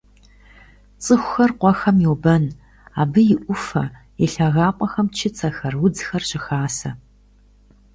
[1.03, 2.43] ЦӀыхухэр къуэхэм йобэн:
[3.01, 3.83] абы и Ӏуфэ,
[4.23, 6.91] и лъагапӀэхэм чыцэхэр, удзхэр щыхасэ.